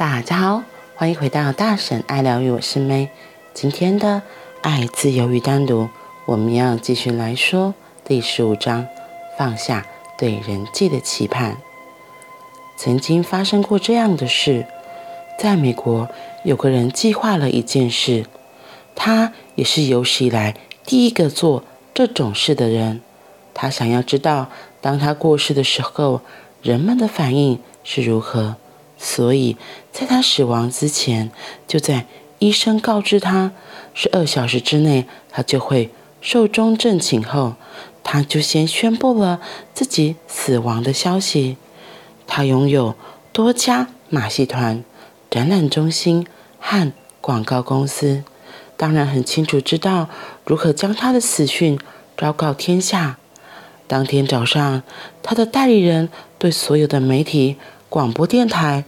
[0.00, 0.62] 大家好，
[0.96, 3.10] 欢迎回到大婶爱疗愈，我是 May。
[3.52, 4.22] 今天的
[4.62, 5.90] 爱、自由与单独，
[6.24, 8.86] 我们要继续来说第十五章：
[9.36, 9.86] 放下
[10.16, 11.58] 对人际的期盼。
[12.78, 14.64] 曾经发生过这样的事，
[15.38, 16.08] 在美国
[16.44, 18.24] 有个人计划了一件事，
[18.94, 20.56] 他也是有史以来
[20.86, 21.62] 第一个做
[21.92, 23.02] 这种事的人。
[23.52, 24.48] 他想要知道，
[24.80, 26.22] 当他过世的时候，
[26.62, 28.56] 人们的反应是如何。
[29.02, 29.56] 所以，
[29.90, 31.30] 在他死亡之前，
[31.66, 32.06] 就在
[32.38, 33.52] 医生告知他
[33.94, 35.90] 十二小时之内他就会
[36.20, 37.54] 寿终正寝后，
[38.02, 39.40] 他就先宣布了
[39.72, 41.56] 自己死亡的消息。
[42.26, 42.94] 他拥有
[43.32, 44.84] 多家马戏团、
[45.30, 46.26] 展览中心
[46.58, 46.92] 和
[47.22, 48.22] 广告公司，
[48.76, 50.10] 当然很清楚知道
[50.44, 51.78] 如何将他的死讯
[52.18, 53.16] 昭告天下。
[53.86, 54.82] 当天早上，
[55.22, 57.56] 他的代理人对所有的媒体、
[57.90, 58.84] 广播电台、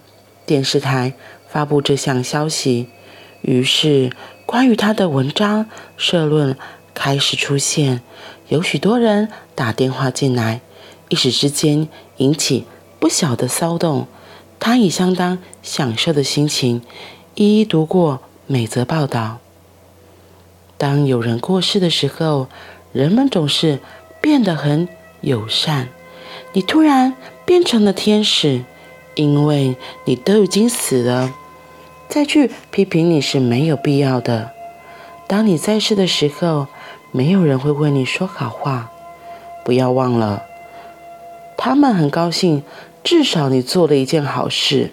[0.46, 1.14] 电视台
[1.48, 2.86] 发布这项消息，
[3.40, 4.12] 于是
[4.46, 6.56] 关于他的文章、社论
[6.94, 8.00] 开始出现，
[8.46, 10.60] 有许多人打电话进来，
[11.08, 12.64] 一时之间引起
[13.00, 14.06] 不小的骚动。
[14.60, 16.80] 他以相当享受的心情
[17.34, 19.40] 一一读过每则报道。
[20.78, 22.46] 当有人过世的时候，
[22.92, 23.80] 人们总是
[24.20, 24.88] 变得很
[25.22, 25.88] 友善。
[26.52, 28.62] 你突然变成了天使。
[29.14, 31.32] 因为你都已经死了，
[32.08, 34.50] 再去批评你是没有必要的。
[35.26, 36.66] 当你在世的时候，
[37.10, 38.90] 没有人会为你说好话。
[39.64, 40.42] 不要忘了，
[41.56, 42.62] 他们很高兴，
[43.04, 44.90] 至少你做了一件好事。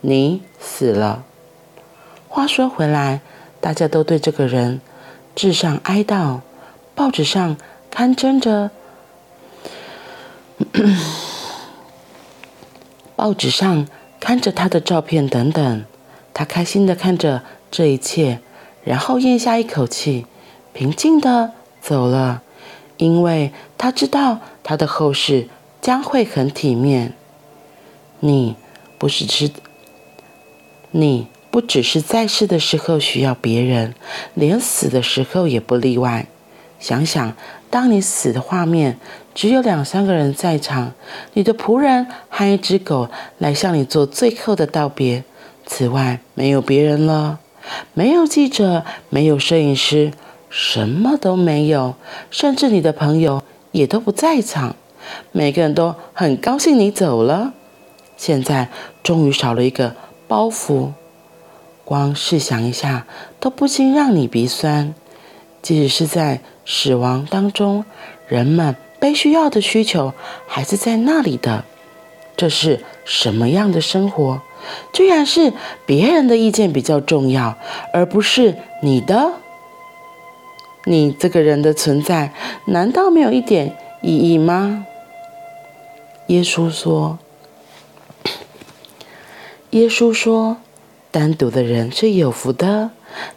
[0.00, 1.24] 你死了。
[2.28, 3.20] 话说回来，
[3.60, 4.80] 大家都对这个人
[5.34, 6.40] 致上哀悼，
[6.94, 7.56] 报纸上
[7.90, 8.70] 刊登着。
[13.16, 13.86] 报纸上
[14.18, 15.84] 看着他的照片等等，
[16.32, 18.40] 他开心地看着这一切，
[18.82, 20.26] 然后咽下一口气，
[20.72, 22.42] 平静地走了，
[22.96, 25.48] 因为他知道他的后事
[25.80, 27.14] 将会很体面。
[28.20, 28.56] 你
[28.98, 29.50] 不是只，
[30.90, 33.94] 你不只是在世的时候需要别人，
[34.34, 36.26] 连死的时候也不例外。
[36.80, 37.36] 想想，
[37.74, 38.96] 当你死的画面，
[39.34, 40.92] 只有两三个人在场，
[41.32, 43.08] 你的仆人和一只狗
[43.38, 45.24] 来向你做最后的道别。
[45.66, 47.40] 此外，没有别人了，
[47.92, 50.12] 没有记者，没有摄影师，
[50.48, 51.96] 什么都没有，
[52.30, 53.42] 甚至你的朋友
[53.72, 54.76] 也都不在场。
[55.32, 57.54] 每个人都很高兴你走了。
[58.16, 58.68] 现在
[59.02, 59.96] 终于少了一个
[60.28, 60.90] 包袱，
[61.84, 63.04] 光试想一下，
[63.40, 64.94] 都不禁让你鼻酸。
[65.60, 67.84] 即使是在死亡当中，
[68.26, 70.14] 人们被需要的需求
[70.46, 71.64] 还是在那里的。
[72.36, 74.40] 这是什么样的生活？
[74.92, 75.52] 居然是
[75.86, 77.58] 别人的意见比较重要，
[77.92, 79.34] 而不是你的。
[80.86, 82.32] 你这个人的存在，
[82.66, 84.86] 难道没有一点意义吗？
[86.28, 87.18] 耶稣说
[89.70, 90.56] ：“耶稣说，
[91.10, 92.90] 单独的人是有福的。”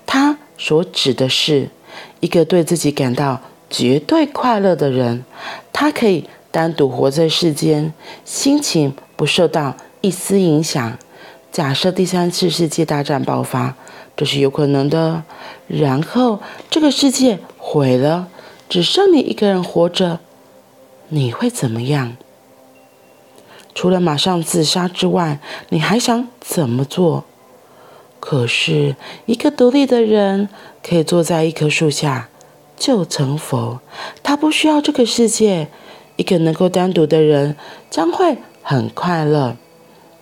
[0.08, 1.70] 他所指的是。
[2.20, 5.24] 一个对自己感到绝对快乐的人，
[5.72, 7.94] 他可以单独活在世间，
[8.26, 10.98] 心情不受到一丝影响。
[11.52, 13.76] 假设第三次世界大战爆发，
[14.16, 15.24] 这是有可能的。
[15.68, 18.28] 然后这个世界毁了，
[18.70, 20.20] 只剩你一个人活着，
[21.10, 22.16] 你会怎么样？
[23.74, 27.26] 除了马上自杀之外，你还想怎么做？
[28.20, 28.96] 可是，
[29.26, 30.50] 一个独立的人
[30.84, 32.30] 可以坐在一棵树下
[32.76, 33.80] 就成佛，
[34.22, 35.68] 他不需要这个世界。
[36.18, 37.56] 一个能够单独的人
[37.92, 39.56] 将会很快乐，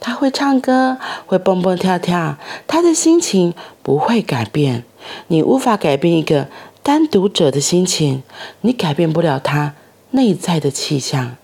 [0.02, 4.84] 他会唱歌，会蹦蹦跳跳，他的心情不会改变。
[5.28, 6.50] 你无法改变一个
[6.84, 8.24] 单独者的心情，
[8.60, 9.74] 你改变不了他
[10.12, 11.38] 内在的气象。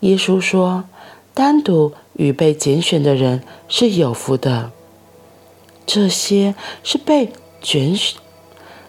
[0.00, 0.84] 耶稣说，
[1.32, 4.70] 单独与被拣选的人是有福的。
[5.86, 8.18] 这些是被拣选，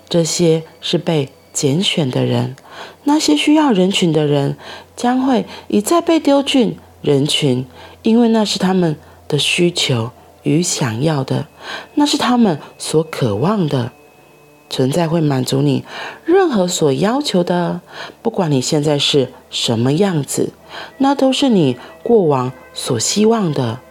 [0.08, 2.56] 这些是被拣选的人。
[3.04, 4.58] 那些需要人群的人，
[4.96, 7.66] 将会一再被丢进人群，
[8.02, 8.96] 因为那是他们
[9.28, 10.12] 的需求
[10.44, 11.48] 与想要的，
[11.96, 13.92] 那是他们所渴望的。
[14.70, 15.86] 存在会满足你
[16.26, 17.82] 任何所要求的，
[18.24, 20.52] 不管你现在是什么样子，
[20.98, 23.82] 那都是你过往所希望的。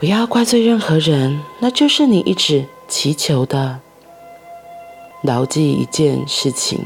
[0.00, 3.80] 不要怪罪任何人，那就是你一直祈求的。
[5.20, 6.80] 牢记一件事情，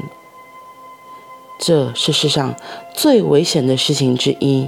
[1.57, 2.55] 这是世上
[2.93, 4.67] 最危险的事情之一。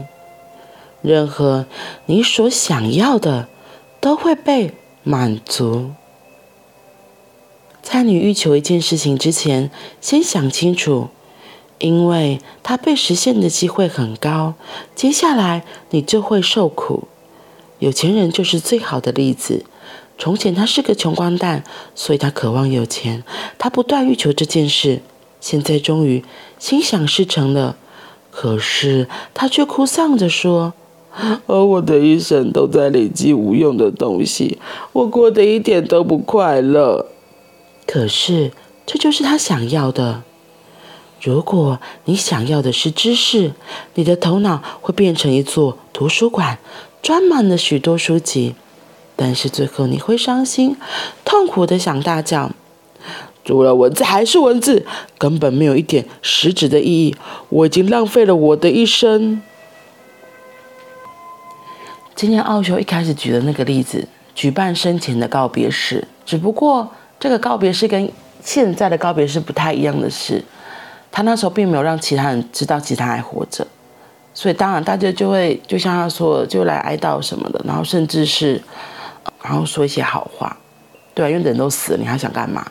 [1.02, 1.66] 任何
[2.06, 3.50] 你所想要的
[4.00, 4.74] 都会被
[5.04, 5.92] 满足。
[7.82, 11.10] 在你欲求一件事情之前，先想清楚，
[11.80, 14.54] 因为它被实现的机会很高，
[14.96, 17.10] 接下来你就会受苦。
[17.80, 19.66] 有钱人就是最好的例子。
[20.18, 21.64] 从前他是个穷光蛋，
[21.94, 23.24] 所以他渴望有钱，
[23.60, 25.02] 他不断欲求这件事。
[25.40, 26.24] 现在终于
[26.58, 27.78] 心想事成了，
[28.32, 30.74] 可是他却哭丧着说
[31.46, 34.58] ：“而我的一生都在累积无用的东西，
[34.94, 37.06] 我过得一点都不快乐。”
[37.86, 38.52] 可是，
[38.88, 40.24] 这就是他想要的。
[41.22, 43.54] 如果你想要的是知识，
[43.94, 46.58] 你的头脑会变成一座图书馆，
[47.08, 48.54] 装满了许多书籍。
[49.16, 50.76] 但是最后你会伤心、
[51.24, 52.52] 痛苦的想大叫
[53.46, 54.86] ：“除了文字还是文字，
[55.18, 57.16] 根本没有一点实质的意义。
[57.48, 59.42] 我已经浪费了我的一生。”
[62.14, 64.06] 今天奥修一开始举的那个例子，
[64.36, 66.92] 举办生前的告别式，只不过。
[67.18, 68.12] 这个告别式跟
[68.44, 70.44] 现在的告别式不太一样的是，
[71.10, 73.66] 他那时候并没有让其他人知道其他还活着，
[74.38, 78.62] 所以当然大家就会就像他说，就来哀悼什么的，然后甚至是，
[79.42, 80.56] 然后说一些好话，
[81.16, 82.64] 对啊，因为人都死了，你还想干嘛？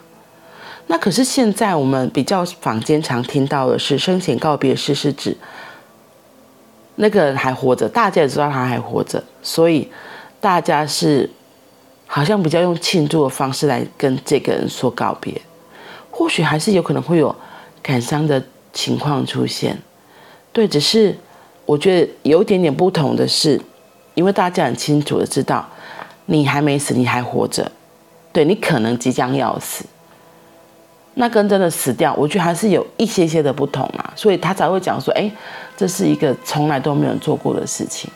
[0.86, 5.36] 那可是现在我们比较坊间常听到的是生前告别式，是指
[6.94, 9.90] 那个人还活着，大家也知道他还活着，所以
[10.40, 11.28] 大家是。
[12.08, 15.42] 好像比较用庆祝的方式来跟这个人说告别，
[16.12, 17.34] 或许还是有可能会有
[17.82, 18.40] 感伤的
[18.72, 19.76] 情况出现。
[20.52, 21.18] 对，只是
[21.66, 23.60] 我觉得有一点点不同的是，
[24.14, 25.68] 因为大家很清楚的知道
[26.26, 27.70] 你还没死，你还活着，
[28.32, 29.84] 对，你可能即将要死，
[31.14, 35.30] 那跟真的死掉，我觉得还是有一些些的不同啊，所以他才会讲说，哎，
[35.76, 38.10] 这是一个从来都没有做过的事情。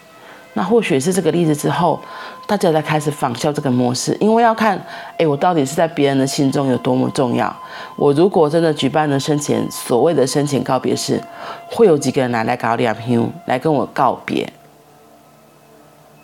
[0.55, 2.00] 那或许是这个例子之后，
[2.47, 4.76] 大家才开始仿效这个模式，因为要看，
[5.17, 7.55] 哎，我到底是在别人的心中有多么重要。
[7.94, 11.23] 我如果真的举办了生前所谓的生前告别式，
[11.70, 14.52] 会有几个人来来搞两瓶，来跟我告别。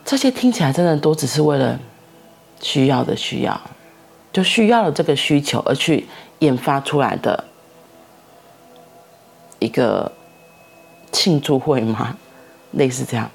[0.05, 1.79] 这些听起来真的都只是为了
[2.61, 3.61] 需要的需要，
[4.33, 6.09] 就需要了这个需求而去
[6.41, 7.45] 研发出来的
[9.61, 10.11] 一个
[11.13, 12.17] 庆祝会吗？
[12.73, 13.31] 类似这样。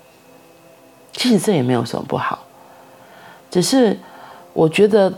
[1.14, 2.40] 其实这也没有什么不好，
[3.50, 3.98] 只是
[4.54, 5.12] 我觉得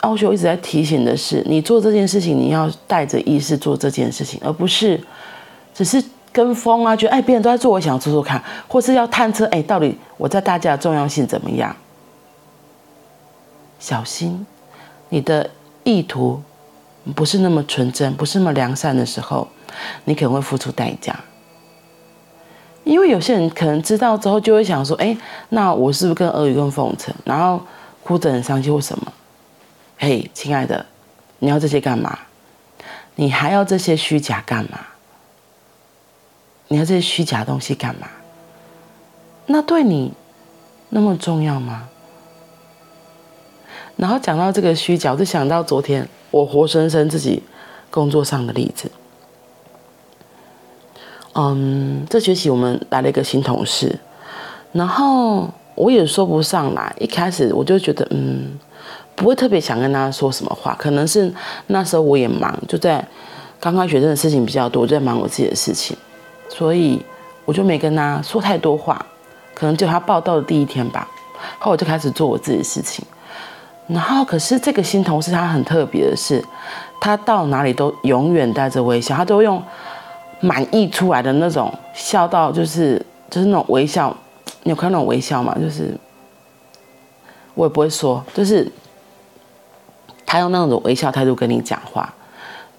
[0.00, 5.00] 奥修一直在提醒的是，你做这件事情，你要带着意识做这件事情，而不是
[5.74, 6.02] 只是
[6.32, 11.74] 跟风啊，觉得哎，别人都在做，我想做做看，或是要探测哎，到底我在大家的重要性怎么样？
[13.78, 14.46] 小心，
[15.08, 15.48] 你的
[15.84, 16.42] 意图
[17.14, 19.46] 不是那么纯真，不是那么良善的时候，
[20.04, 21.18] 你可能会付出代价。
[22.88, 25.14] 因为有些人可能知道之后就会想说：“哎，
[25.50, 27.14] 那我是不是跟阿谀跟奉承？
[27.22, 27.60] 然后
[28.02, 29.12] 哭着很伤心或什么？”
[29.98, 30.86] 嘿，亲爱的，
[31.40, 32.18] 你要这些干嘛？
[33.16, 34.80] 你还要这些虚假干嘛？
[36.68, 38.08] 你要这些虚假东西干嘛？
[39.44, 40.14] 那对你
[40.88, 41.90] 那么重要吗？
[43.96, 47.42] 然后讲到这个虚假，我就想到昨天我活生生自己
[47.90, 48.90] 工作上的例子。
[51.40, 53.96] 嗯，这学期我们来了一个新同事，
[54.72, 56.92] 然后我也说不上来。
[56.98, 58.58] 一开始我就觉得，嗯，
[59.14, 60.74] 不会特别想跟他说什么话。
[60.76, 61.32] 可能是
[61.68, 63.06] 那时候我也忙，就在
[63.60, 65.96] 刚开学，生的事情比较多，我就在忙我自己的事情，
[66.48, 67.00] 所以
[67.44, 69.06] 我就没跟他说太多话。
[69.54, 71.06] 可能就他报到的第一天吧，
[71.60, 73.04] 后我就开始做我自己的事情。
[73.86, 76.44] 然后，可是这个新同事他很特别的是，
[77.00, 79.62] 他到哪里都永远带着微笑，他都用。
[80.40, 84.16] 满意出来的那种笑到就是就是那种微笑，
[84.62, 85.56] 你有看那种微笑吗？
[85.60, 85.92] 就是
[87.54, 88.70] 我也不会说，就是
[90.24, 92.14] 他用那种微笑态度跟你讲话，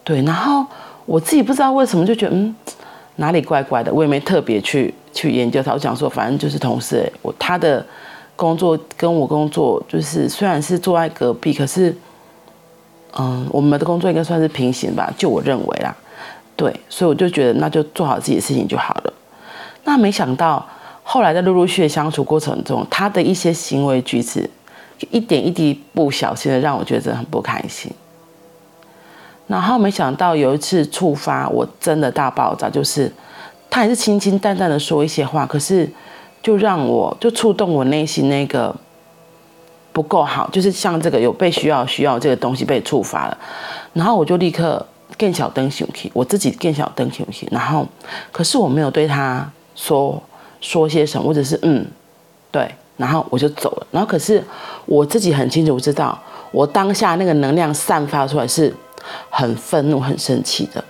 [0.03, 0.21] 对。
[0.23, 0.65] 然后
[1.05, 2.55] 我自己不知道为什么就觉得嗯
[3.17, 5.73] 哪里怪怪的，我也没特别去去研究他。
[5.73, 7.85] 我讲说反正就是同事，欸，我他的
[8.37, 11.93] 工作跟我工作就是虽然是坐在隔壁，可是
[13.17, 15.93] 嗯我们的工作应该算是平行吧，就我认为啦。
[16.59, 19.13] 对，所以我就觉得那就做好自己的事情就好了。
[19.85, 20.67] 那没想到
[21.03, 24.49] 后来在陆陆续续相处过程中，他的一些行为举止，
[25.09, 27.89] 一点一滴不小心的让我觉得很不开心。
[29.47, 33.09] 然后没想到有一次触发我真的大爆炸，就是
[33.69, 35.89] 他还是清清淡淡的说一些话，可是
[36.43, 38.75] 就让我就触动我内心那个
[39.93, 43.37] 不够好，就是像这个有被需要需要这个东西被触发了，
[43.93, 44.85] 然后我就立刻。
[45.19, 47.85] 更小灯熊气，我自己更小灯熊气，然后，
[48.31, 50.19] 可是我没有对他说
[50.61, 51.85] 说些什么，或者是嗯，
[52.49, 53.87] 对，然后我就走了。
[53.91, 54.41] 然后可是
[54.85, 56.17] 我自己很清楚知道，
[56.51, 58.73] 我当下那个能量散发出来是
[59.29, 60.81] 很愤怒、很生气的。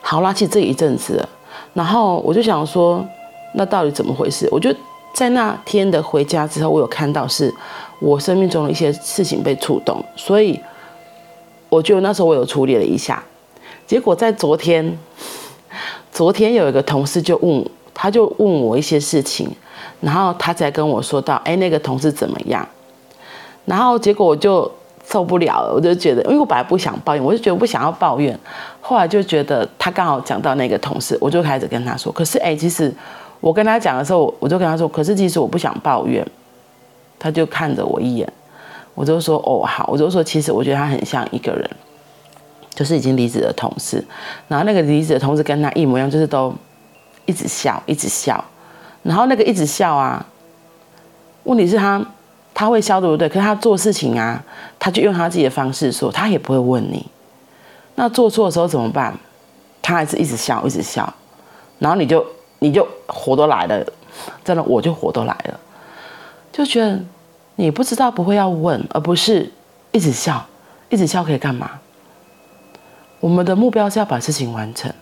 [0.00, 1.28] 好啦，其实这一阵子，
[1.74, 3.06] 然后我就想说，
[3.54, 4.48] 那到底怎么回事？
[4.50, 4.74] 我就
[5.12, 7.52] 在那天的回家之后，我有看到是
[7.98, 10.58] 我生命中的一些事情被触动，所以
[11.68, 13.22] 我就那时候我有处理了一下。
[13.86, 14.98] 结果在昨天，
[16.10, 19.50] 昨天有一个同事就问，他就问我一些事情，
[20.00, 22.66] 然后他才跟我说到，哎，那个同事怎么样？
[23.64, 24.70] 然后结果我就。
[25.08, 28.36] 受不了了，我就觉得，因为我本来不想抱怨，我就觉得不想要抱怨。
[28.80, 32.10] 后来就觉得他刚好讲到那个同事，我就开始跟他说。
[32.10, 32.92] 可是，哎，其实
[33.40, 36.26] 我跟他讲的时候，我就跟他说，可是其实我不想抱怨。
[37.20, 38.32] 他就看着我一眼，
[38.96, 39.88] 我就说，哦，好。
[39.92, 41.70] 我就说，其实我觉得他很像一个人，
[42.74, 44.04] 就是已经离职的同事。
[44.48, 46.52] 然后那个离职的同事跟他一模一样，就是都
[47.26, 48.44] 一直笑，一直笑。
[49.04, 50.26] 然后那个一直笑啊，
[51.44, 52.04] 问题是他。
[52.58, 53.28] 他会笑对不对？
[53.28, 54.42] 可是他做事情啊，
[54.78, 57.04] 他就用他自己的方式说，他也不会问你。
[57.96, 59.14] 那做错的时候怎么办？
[59.82, 61.12] 他还是一直笑，一直笑，
[61.78, 62.24] 然后你就
[62.60, 63.84] 你就火都来了，
[64.42, 65.60] 真的我就火都来了，
[66.50, 66.98] 就觉得
[67.56, 69.50] 你不知道不会要问，而不是
[69.90, 70.46] 一直笑，
[70.88, 71.80] 一直笑可以干嘛？
[73.20, 74.92] 我们的目标是要把事情完成，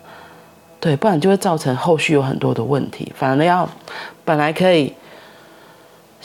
[0.81, 3.13] 对，不然就会造成后续有很多的问题。
[3.15, 3.69] 反而要
[4.25, 4.95] 本来可以。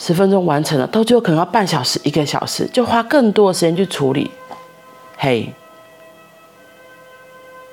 [0.02, 4.30] 十分钟完成了，到最后可能要半小时、一个小时，就花更多的时间去处理。
[5.18, 5.52] 嘿，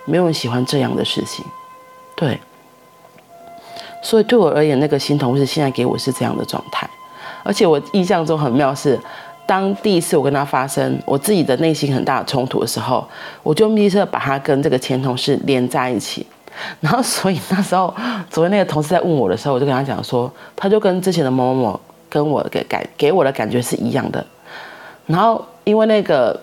[0.03, 1.45] 没有人喜欢这样的事情，
[2.17, 2.37] 对。
[4.03, 6.89] 所以对我而言，那个新同事现在给我是这样的状态，
[7.47, 8.99] 而且我印象中很妙是，
[9.45, 13.07] 当第一次我跟他发生我自己的内心很大的冲突的时候，
[13.41, 16.27] 我就立刻把他跟这个前同事连在一起。
[16.81, 17.93] 然后，所以那时候
[18.29, 21.79] 昨天那个同事在问我的时候，我就跟他讲说，他就跟之前的某某某。
[22.09, 24.25] 跟我给感给我的感觉是一样的，
[25.07, 26.39] 然后因为那个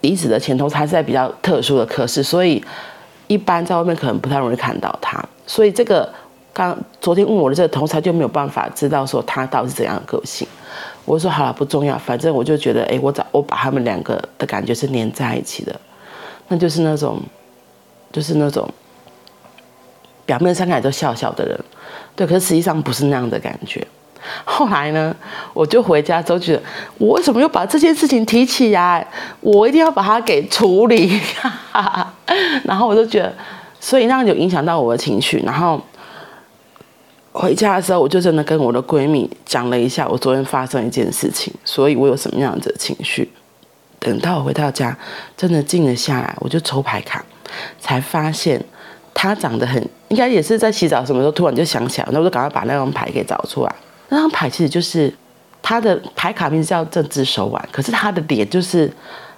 [0.00, 2.64] 离职的前同事他是在比较特殊的科室，所以
[3.26, 6.10] 一般在外面可能不太容易看到他，所以这个
[6.56, 10.48] 刚昨天问我的这个同事他就没有办法知道说他到底是怎样的个性。
[11.04, 15.78] 我说好了，不重要，反正我就觉得，哎，我找我把他们两个的感觉是连在一起的，
[16.48, 17.20] 那就是那种
[18.10, 18.66] 就是那种
[20.24, 21.60] 表面上看都笑笑的人，
[22.16, 23.86] 对，可是实际上不是那样的感觉。
[24.44, 25.14] 后来呢，
[25.52, 26.62] 我就回家之后觉得，
[26.96, 29.06] 我为什么又把这件事情提起来？
[29.40, 31.20] 我一定要把它给处理。
[32.64, 33.32] 然后我就觉得，
[33.78, 35.40] 所以那样就影响到我的情绪。
[35.46, 35.80] 然后
[37.36, 43.30] 回家的时候，我就真的跟我的闺蜜讲了一下我昨天发生一件事情，所以我有什么样子的情绪。
[43.98, 44.96] 等到我回到家，
[45.36, 47.24] 真的静了下来，我就抽牌卡，
[47.78, 48.62] 才发现
[49.12, 53.74] 它长得很，应该也是在洗澡什么时候突然就想起来，那我就赶快把那张牌给找出来。
[54.08, 55.12] 那张牌其实就是
[55.60, 58.90] 他的牌卡名字叫这只手腕，可是他的脸就是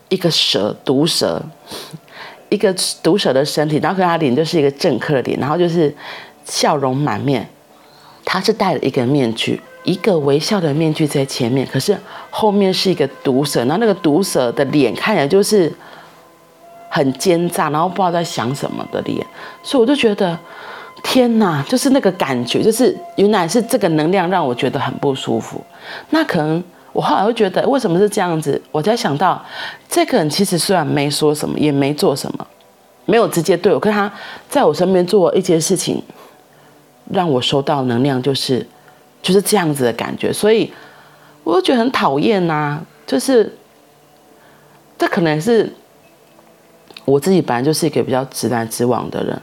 [0.09, 1.43] 一个蛇，毒蛇，
[2.49, 5.93] 一个毒蛇的身体，然后可是他脸就是一个政客的脸，然后就是
[6.45, 7.49] 笑容满面。
[8.31, 11.97] 他是戴了一个面具，一个微笑的面具在前面，可是
[12.29, 15.73] 后面是一个毒蛇，然后那个毒蛇的脸看起来就是
[16.91, 19.27] 很奸诈，然后不知道在想什么的脸，
[19.63, 20.39] 所以我就觉得。
[21.01, 25.63] 天哪，就是那个感觉，就是原来是这个能量让我觉得很不舒服。
[26.11, 28.61] 那可能我后来会觉得，为什么是这样子？
[28.73, 29.41] 我才想到，
[29.89, 32.45] 这个人其实虽然没说什么，也没做什么，
[33.05, 34.13] 没有直接对我，可是他
[34.51, 36.03] 在我身边做一件事情，
[37.13, 38.67] 让我收到能量，就是
[39.23, 40.33] 就是这样子的感觉。
[40.33, 40.71] 所以
[41.45, 43.53] 我就觉得很讨厌呐，就是
[44.99, 45.73] 这可能是
[47.05, 49.41] 我自己本来就是一个比较直来直往的人。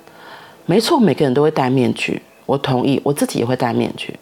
[0.66, 4.18] 没错，每个人都会戴面具，我同意，我自己也会戴面具。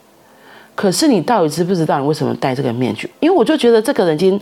[0.75, 3.09] 可是你到底知不知道你为什么戴这个面具？
[3.19, 4.39] 因为我就觉得这个人已经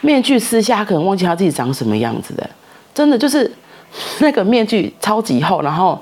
[0.00, 2.48] 面具撕下，可能忘记他自己长什么样子的，
[2.94, 3.50] 真的就是
[4.20, 6.00] 那个面具超级厚，然后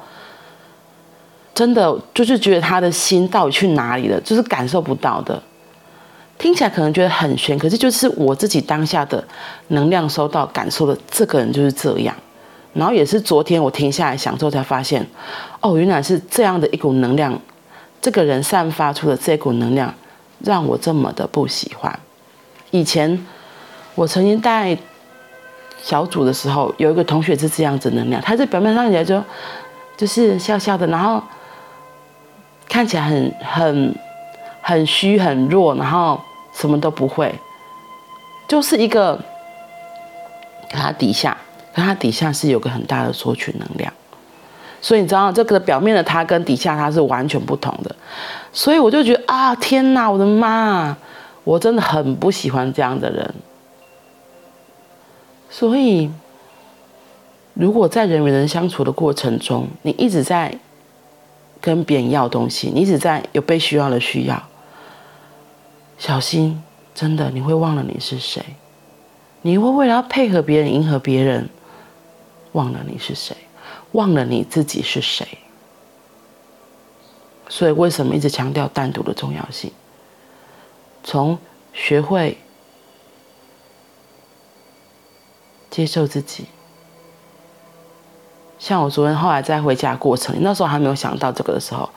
[1.56, 5.42] 真的就是觉得他的心到底去哪里了，就是感受不到的。
[6.36, 9.24] 听起来可能觉得很玄，可是就是我自己当下的
[9.68, 12.14] 能量收到感受的，这个人就是这样。
[12.74, 15.04] 然后也是昨天我停下来想之后才发现，
[15.62, 17.40] 哦，原来是这样的一股能量，
[18.02, 19.94] 这个人散发出的这股能量
[20.44, 21.98] 让我这么的不喜欢。
[22.70, 23.26] 以前
[23.94, 24.76] 我曾经带
[25.82, 29.24] 小组的时候，有一个同学是这样子能量，他在表面上起来就
[29.96, 31.22] 就是笑笑的，然后
[32.76, 33.94] 看起来很很
[34.60, 36.20] 很虚很弱，然后
[36.52, 37.34] 什么都不会，
[38.46, 39.18] 就是一个
[40.68, 41.34] 他底下。
[41.74, 43.90] 可它底下是有个很大的索取能量，
[44.82, 47.96] 所以你知道这个表面的他跟底下他是完全不同的。
[48.52, 50.94] 所以我就觉得啊，天哪，我的妈，
[51.44, 53.34] 我真的很不喜欢这样的人。
[55.48, 56.10] 所以，
[57.54, 60.54] 如果在人与人相处的过程中，你一直在
[61.66, 64.40] 跟别人要东西，你只在有被需要的需要，
[65.98, 66.62] 小心，
[66.94, 68.40] 真的你会忘了你是谁。
[69.42, 71.48] 你会为了要配合别人、迎合别人，
[72.52, 73.36] 忘了你是谁，
[73.90, 75.26] 忘了你自己是谁。
[77.48, 79.72] 所以，为什么一直强调单独的重要性？
[81.02, 81.36] 从
[81.72, 82.38] 学会
[85.68, 86.44] 接受自己，
[88.58, 91.88] 像我昨天后来在回家过程，那时候还没有想到这个的时候，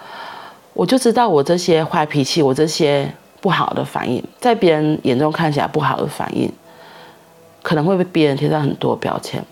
[0.74, 3.12] 我就知道我这些坏脾气，我这些
[3.42, 6.52] 不好的反应，在别人眼中看起来不好的反应。
[7.62, 9.44] 可能会被别人贴上很多标签，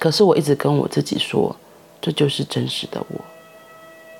[0.00, 1.54] 可是我一直跟我自己说，
[2.00, 3.20] 这就是真实的我，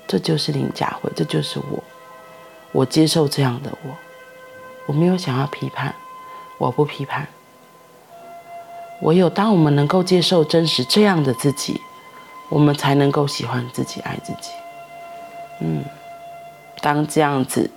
[0.07, 1.83] 这就是林佳慧，这就是我，
[2.71, 3.91] 我接受这样的我，
[4.85, 5.93] 我没有想要批判，
[6.57, 7.27] 我不批判。
[9.01, 11.79] 唯有当我们能够接受真实这样的自己，
[12.49, 14.51] 我们才能够喜欢自己、爱自己。
[15.61, 15.83] 嗯，
[16.81, 17.69] 当这样子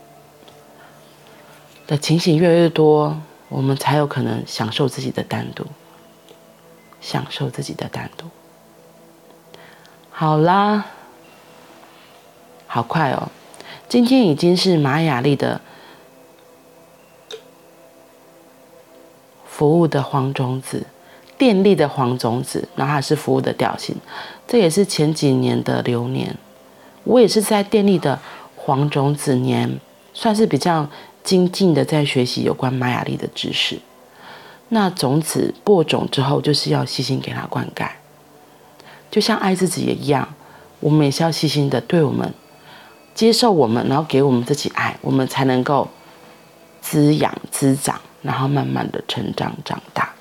[1.86, 3.20] 的情形越来越多。
[3.50, 5.66] 我们才有可能享受自己的单独，
[7.00, 8.26] 享受自己的单独。
[10.08, 10.86] 好啦，
[12.68, 13.28] 好快哦！
[13.88, 15.60] 今天已经是玛雅历的
[19.44, 20.86] 服务的黄种子，
[21.40, 23.96] 电力的黄种子，然后还是服务的调性。
[24.46, 26.36] 这也是前几年的流年，
[27.04, 28.20] 我也是在电力的
[28.54, 29.80] 黄种子年，
[30.12, 30.86] 算是比较。
[31.22, 33.78] 精进的在学习有关玛雅历的知识，
[34.70, 37.86] 那种子播种之后，就是要细心给它灌溉，
[39.10, 40.26] 就像爱自己也一样，
[40.80, 42.32] 我们也是要细心的对我们，
[43.14, 45.86] 接受我们，然后给我们自己爱，我们才能够
[46.80, 50.14] 滋养滋长，然后慢慢的成长长大，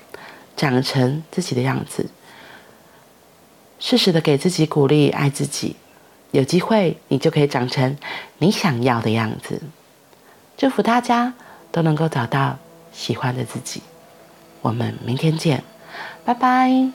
[0.60, 2.10] 长成自己的样子。
[3.78, 5.76] 适时的给自己鼓励，爱自己，
[6.32, 7.96] 有机会你就可以长成
[8.38, 9.62] 你想要的样子。
[10.58, 11.32] 祝福大家
[11.72, 12.58] 都能够找到
[12.92, 13.80] 喜欢的自己。
[14.60, 15.64] 我们明天见，
[16.26, 16.90] 拜拜。